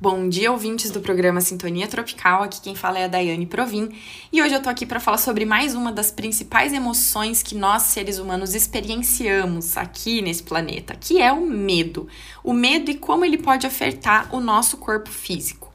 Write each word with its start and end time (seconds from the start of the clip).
Bom 0.00 0.28
dia, 0.28 0.52
ouvintes 0.52 0.92
do 0.92 1.00
programa 1.00 1.40
Sintonia 1.40 1.88
Tropical. 1.88 2.44
Aqui 2.44 2.60
quem 2.60 2.76
fala 2.76 3.00
é 3.00 3.04
a 3.06 3.08
Daiane 3.08 3.46
Provin 3.46 3.88
e 4.32 4.40
hoje 4.40 4.54
eu 4.54 4.62
tô 4.62 4.68
aqui 4.68 4.86
para 4.86 5.00
falar 5.00 5.18
sobre 5.18 5.44
mais 5.44 5.74
uma 5.74 5.90
das 5.90 6.12
principais 6.12 6.72
emoções 6.72 7.42
que 7.42 7.56
nós 7.56 7.82
seres 7.82 8.20
humanos 8.20 8.54
experienciamos 8.54 9.76
aqui 9.76 10.22
nesse 10.22 10.44
planeta, 10.44 10.94
que 10.94 11.20
é 11.20 11.32
o 11.32 11.44
medo. 11.44 12.06
O 12.44 12.52
medo 12.52 12.92
e 12.92 12.94
como 12.94 13.24
ele 13.24 13.38
pode 13.38 13.66
afetar 13.66 14.32
o 14.32 14.38
nosso 14.38 14.76
corpo 14.76 15.10
físico. 15.10 15.68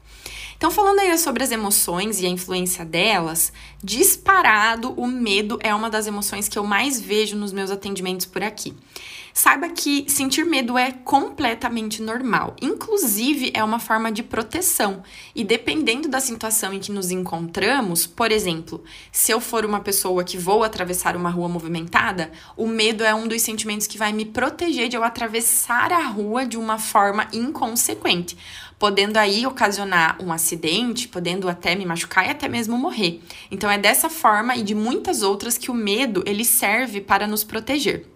Então, 0.56 0.70
falando 0.70 1.00
aí 1.00 1.18
sobre 1.18 1.44
as 1.44 1.50
emoções 1.50 2.18
e 2.22 2.24
a 2.24 2.30
influência 2.30 2.82
delas, 2.82 3.52
disparado, 3.82 4.94
o 4.96 5.06
medo 5.06 5.58
é 5.60 5.74
uma 5.74 5.90
das 5.90 6.06
emoções 6.06 6.48
que 6.48 6.58
eu 6.58 6.64
mais 6.64 6.98
vejo 6.98 7.36
nos 7.36 7.52
meus 7.52 7.70
atendimentos 7.70 8.24
por 8.24 8.42
aqui. 8.42 8.74
Saiba 9.36 9.68
que 9.68 10.08
sentir 10.08 10.44
medo 10.44 10.78
é 10.78 10.92
completamente 10.92 12.00
normal, 12.00 12.54
inclusive 12.62 13.50
é 13.52 13.64
uma 13.64 13.80
forma 13.80 14.12
de 14.12 14.22
proteção. 14.22 15.02
E 15.34 15.42
dependendo 15.42 16.08
da 16.08 16.20
situação 16.20 16.72
em 16.72 16.78
que 16.78 16.92
nos 16.92 17.10
encontramos, 17.10 18.06
por 18.06 18.30
exemplo, 18.30 18.84
se 19.10 19.32
eu 19.32 19.40
for 19.40 19.64
uma 19.64 19.80
pessoa 19.80 20.22
que 20.22 20.38
vou 20.38 20.62
atravessar 20.62 21.16
uma 21.16 21.30
rua 21.30 21.48
movimentada, 21.48 22.30
o 22.56 22.68
medo 22.68 23.02
é 23.02 23.12
um 23.12 23.26
dos 23.26 23.42
sentimentos 23.42 23.88
que 23.88 23.98
vai 23.98 24.12
me 24.12 24.24
proteger 24.24 24.88
de 24.88 24.96
eu 24.96 25.02
atravessar 25.02 25.92
a 25.92 26.06
rua 26.06 26.46
de 26.46 26.56
uma 26.56 26.78
forma 26.78 27.26
inconsequente, 27.32 28.38
podendo 28.78 29.16
aí 29.16 29.44
ocasionar 29.44 30.16
um 30.22 30.32
acidente, 30.32 31.08
podendo 31.08 31.48
até 31.48 31.74
me 31.74 31.84
machucar 31.84 32.24
e 32.24 32.30
até 32.30 32.48
mesmo 32.48 32.78
morrer. 32.78 33.20
Então 33.50 33.68
é 33.68 33.78
dessa 33.78 34.08
forma 34.08 34.54
e 34.54 34.62
de 34.62 34.76
muitas 34.76 35.22
outras 35.22 35.58
que 35.58 35.72
o 35.72 35.74
medo 35.74 36.22
ele 36.24 36.44
serve 36.44 37.00
para 37.00 37.26
nos 37.26 37.42
proteger. 37.42 38.13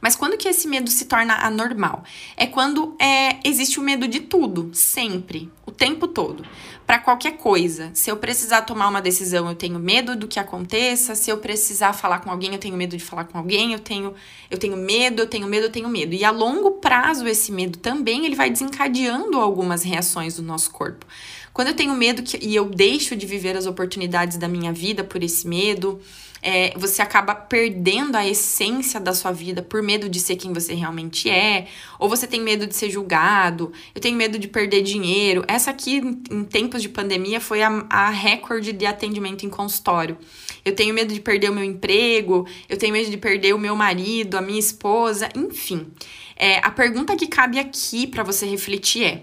Mas 0.00 0.16
quando 0.16 0.36
que 0.36 0.48
esse 0.48 0.66
medo 0.68 0.90
se 0.90 1.04
torna 1.04 1.34
anormal? 1.34 2.04
É 2.36 2.46
quando 2.46 2.96
é, 3.00 3.38
existe 3.44 3.78
o 3.78 3.82
medo 3.82 4.06
de 4.08 4.20
tudo, 4.20 4.70
sempre, 4.72 5.50
tempo 5.80 6.06
todo, 6.06 6.44
para 6.86 6.98
qualquer 6.98 7.38
coisa. 7.38 7.90
Se 7.94 8.10
eu 8.10 8.18
precisar 8.18 8.60
tomar 8.62 8.86
uma 8.88 9.00
decisão, 9.00 9.48
eu 9.48 9.54
tenho 9.54 9.78
medo 9.78 10.14
do 10.14 10.28
que 10.28 10.38
aconteça. 10.38 11.14
Se 11.14 11.30
eu 11.30 11.38
precisar 11.38 11.94
falar 11.94 12.18
com 12.18 12.30
alguém, 12.30 12.52
eu 12.52 12.58
tenho 12.58 12.76
medo 12.76 12.94
de 12.94 13.02
falar 13.02 13.24
com 13.24 13.38
alguém. 13.38 13.72
Eu 13.72 13.78
tenho, 13.78 14.14
eu 14.50 14.58
tenho 14.58 14.76
medo, 14.76 15.22
eu 15.22 15.26
tenho 15.26 15.48
medo, 15.48 15.66
eu 15.66 15.70
tenho 15.70 15.88
medo. 15.88 16.14
E 16.14 16.22
a 16.22 16.30
longo 16.30 16.72
prazo 16.72 17.26
esse 17.26 17.50
medo 17.50 17.78
também 17.78 18.26
ele 18.26 18.36
vai 18.36 18.50
desencadeando 18.50 19.40
algumas 19.40 19.82
reações 19.82 20.36
do 20.36 20.42
nosso 20.42 20.70
corpo. 20.70 21.06
Quando 21.54 21.68
eu 21.68 21.74
tenho 21.74 21.94
medo 21.94 22.22
que, 22.22 22.36
e 22.36 22.54
eu 22.54 22.66
deixo 22.68 23.16
de 23.16 23.26
viver 23.26 23.56
as 23.56 23.64
oportunidades 23.64 24.36
da 24.36 24.46
minha 24.46 24.72
vida 24.72 25.02
por 25.02 25.22
esse 25.22 25.48
medo, 25.48 25.98
é, 26.42 26.72
você 26.76 27.02
acaba 27.02 27.34
perdendo 27.34 28.16
a 28.16 28.26
essência 28.26 28.98
da 28.98 29.12
sua 29.12 29.32
vida 29.32 29.62
por 29.62 29.82
medo 29.82 30.08
de 30.08 30.18
ser 30.20 30.36
quem 30.36 30.52
você 30.52 30.74
realmente 30.74 31.28
é, 31.28 31.66
ou 31.98 32.08
você 32.08 32.26
tem 32.26 32.40
medo 32.40 32.66
de 32.66 32.74
ser 32.74 32.90
julgado, 32.90 33.72
eu 33.94 34.00
tenho 34.00 34.16
medo 34.16 34.38
de 34.38 34.48
perder 34.48 34.82
dinheiro. 34.82 35.44
Essa 35.70 35.76
aqui, 35.76 35.98
em 36.30 36.42
tempos 36.42 36.82
de 36.82 36.88
pandemia, 36.88 37.40
foi 37.40 37.62
a, 37.62 37.86
a 37.88 38.10
recorde 38.10 38.72
de 38.72 38.86
atendimento 38.86 39.46
em 39.46 39.48
consultório. 39.48 40.18
Eu 40.64 40.74
tenho 40.74 40.92
medo 40.92 41.14
de 41.14 41.20
perder 41.20 41.48
o 41.48 41.54
meu 41.54 41.62
emprego, 41.62 42.44
eu 42.68 42.76
tenho 42.76 42.92
medo 42.92 43.08
de 43.08 43.16
perder 43.16 43.54
o 43.54 43.58
meu 43.58 43.76
marido, 43.76 44.36
a 44.36 44.40
minha 44.40 44.58
esposa, 44.58 45.28
enfim. 45.34 45.86
É, 46.34 46.58
a 46.58 46.70
pergunta 46.72 47.14
que 47.14 47.28
cabe 47.28 47.60
aqui 47.60 48.04
para 48.04 48.24
você 48.24 48.46
refletir 48.46 49.04
é: 49.04 49.22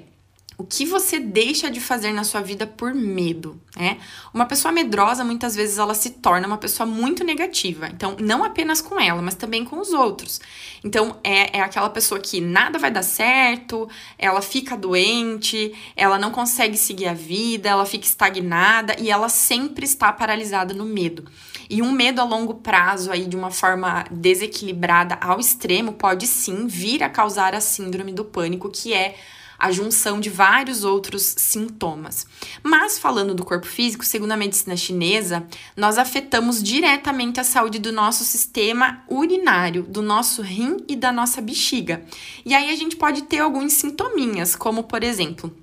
o 0.58 0.64
que 0.64 0.86
você 0.86 1.20
deixa 1.20 1.70
de 1.70 1.80
fazer 1.80 2.12
na 2.12 2.24
sua 2.24 2.42
vida 2.42 2.66
por 2.66 2.92
medo, 2.92 3.62
né? 3.76 4.00
Uma 4.34 4.48
pessoa 4.48 4.72
medrosa, 4.72 5.24
muitas 5.24 5.56
vezes, 5.56 5.78
ela 5.78 5.94
se 5.94 6.10
torna 6.10 6.48
uma 6.48 6.58
pessoa 6.58 6.88
muito 6.88 7.24
negativa. 7.24 7.88
Então, 7.94 8.16
não 8.20 8.44
apenas 8.44 8.82
com 8.82 9.00
ela, 9.00 9.22
mas 9.22 9.36
também 9.36 9.64
com 9.64 9.80
os 9.80 9.94
outros. 9.94 10.42
Então, 10.84 11.20
é, 11.24 11.60
é 11.60 11.62
aquela 11.62 11.92
pessoa 11.92 12.20
que 12.20 12.42
nada 12.42 12.80
vai 12.80 12.90
dar 12.90 13.04
certo, 13.04 13.88
ela 14.18 14.42
fica 14.42 14.76
doente, 14.76 15.76
ela 15.96 16.18
não 16.18 16.32
consegue 16.32 16.76
seguir 16.76 17.06
a 17.06 17.14
vida, 17.14 17.70
ela 17.70 17.86
fica 17.86 18.06
estagnada 18.06 18.96
e 19.00 19.12
ela 19.12 19.30
sempre 19.30 19.86
está 19.86 20.12
paralisada 20.12 20.74
no 20.74 20.86
medo. 20.86 21.26
E 21.70 21.84
um 21.84 21.92
medo 21.92 22.20
a 22.20 22.24
longo 22.24 22.56
prazo, 22.56 23.12
aí, 23.12 23.28
de 23.28 23.36
uma 23.36 23.52
forma 23.52 24.06
desequilibrada 24.10 25.20
ao 25.22 25.40
extremo, 25.40 25.94
pode 25.94 26.26
sim 26.26 26.66
vir 26.66 27.04
a 27.04 27.10
causar 27.10 27.54
a 27.54 27.62
síndrome 27.62 28.12
do 28.12 28.26
pânico, 28.26 28.72
que 28.72 28.92
é 28.92 29.16
a 29.58 29.72
junção 29.72 30.20
de 30.20 30.30
vários 30.30 30.84
outros 30.84 31.24
sintomas. 31.38 32.28
Mas 32.62 33.00
falando 33.00 33.34
do 33.34 33.46
corpo 33.46 33.66
físico, 33.66 34.06
segundo 34.06 34.32
a 34.32 34.38
medicina 34.38 34.78
chinesa, 34.78 35.46
nós 35.76 35.98
afetamos 35.98 36.62
diretamente 36.62 37.40
a 37.40 37.44
saúde 37.44 37.80
do 37.80 37.92
nosso 37.92 38.24
sistema 38.24 39.04
urinário, 39.08 39.84
do 39.84 40.02
nosso 40.02 40.42
rim 40.42 40.78
e 40.88 40.96
da 40.96 41.12
nossa 41.12 41.42
bexiga. 41.42 42.04
E 42.46 42.54
aí 42.54 42.70
a 42.70 42.76
gente 42.76 42.96
pode 42.96 43.24
ter 43.24 43.40
alguns 43.40 43.74
sintominhas, 43.74 44.56
como 44.56 44.84
por 44.84 45.04
exemplo, 45.04 45.56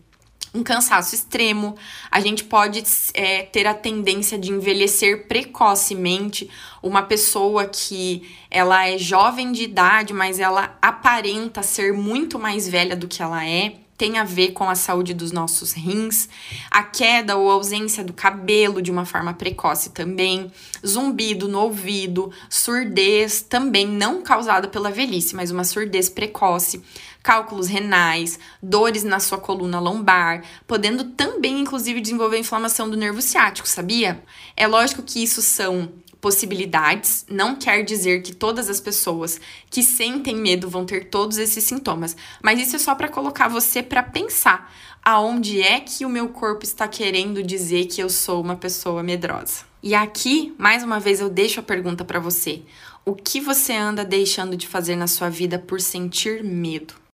um 0.55 0.63
cansaço 0.63 1.17
extremo, 1.17 1.77
a 2.09 2.21
gente 2.21 2.45
pode 2.45 2.85
é, 3.13 3.43
ter 3.43 3.67
a 3.67 3.75
tendência 3.75 4.39
de 4.39 4.53
envelhecer 4.53 5.27
precocemente, 5.27 6.49
uma 6.81 7.03
pessoa 7.03 7.67
que 7.67 8.23
ela 8.49 8.87
é 8.87 8.97
jovem 8.97 9.51
de 9.51 9.65
idade, 9.65 10.15
mas 10.15 10.39
ela 10.39 10.79
aparenta 10.81 11.63
ser 11.63 11.93
muito 11.93 12.39
mais 12.39 12.69
velha 12.69 12.95
do 12.95 13.09
que 13.09 13.21
ela 13.21 13.45
é 13.45 13.84
tem 13.97 14.19
a 14.19 14.25
ver 14.25 14.53
com 14.53 14.69
a 14.69 14.75
saúde 14.75 15.15
dos 15.15 15.33
nossos 15.33 15.73
rins, 15.73 16.29
a 16.71 16.83
queda 16.83 17.37
ou 17.37 17.51
ausência 17.51 18.03
do 18.03 18.13
cabelo 18.13 18.83
de 18.83 18.91
uma 18.91 19.05
forma 19.05 19.33
precoce 19.33 19.91
também, 19.91 20.51
zumbido 20.85 21.49
no 21.49 21.61
ouvido, 21.61 22.31
surdez 22.51 23.43
também 23.43 23.87
não 23.87 24.23
causada 24.23 24.69
pela 24.69 24.91
velhice, 24.91 25.37
mas 25.37 25.51
uma 25.51 25.65
surdez 25.65 26.09
precoce, 26.09 26.83
cálculos 27.23 27.69
renais, 27.69 28.39
dores 28.63 29.05
na 29.05 29.19
sua 29.21 29.39
coluna 29.39 29.81
lombar, 29.81 30.43
podendo 30.67 31.05
também 31.05 31.61
inclusive 31.61 32.01
desenvolver 32.01 32.39
inflamação 32.39 32.91
do 32.91 32.97
nervo 32.97 33.23
ciático, 33.23 33.69
sabia? 33.69 34.23
É 34.57 34.67
lógico 34.67 35.03
que 35.03 35.23
isso 35.23 35.41
são 35.41 35.91
possibilidades, 36.25 37.27
não 37.29 37.55
quer 37.55 37.85
dizer 37.85 38.23
que 38.23 38.35
todas 38.35 38.71
as 38.71 38.81
pessoas 38.81 39.39
que 39.69 39.83
sentem 39.83 40.35
medo 40.35 40.71
vão 40.71 40.87
ter 40.87 41.11
todos 41.11 41.37
esses 41.37 41.63
sintomas, 41.65 42.17
mas 42.43 42.59
isso 42.59 42.77
é 42.77 42.79
só 42.79 42.95
para 42.95 43.11
colocar 43.11 43.47
você 43.47 43.83
para 43.83 44.03
pensar 44.03 44.73
aonde 45.05 45.61
é 45.61 45.81
que 45.81 46.07
o 46.07 46.09
meu 46.09 46.31
corpo 46.31 46.65
está 46.65 46.89
querendo 46.89 47.43
dizer 47.43 47.89
que 47.89 48.03
eu 48.03 48.09
sou 48.09 48.41
uma 48.41 48.57
pessoa 48.57 49.03
medrosa. 49.03 49.65
E 49.83 49.95
aqui, 49.95 50.55
mais 50.57 50.83
uma 50.83 50.99
vez, 50.99 51.21
eu 51.21 51.29
deixo 51.29 51.61
a 51.61 51.63
pergunta 51.63 52.07
para 52.07 52.19
você: 52.19 52.63
o 53.05 53.15
que 53.15 53.39
você 53.39 53.75
anda 53.75 54.03
deixando 54.03 54.57
de 54.57 54.67
fazer 54.67 54.97
na 54.97 55.07
sua 55.07 55.29
vida 55.29 55.59
por 55.59 55.79
sentir 55.79 56.43
medo? 56.43 57.04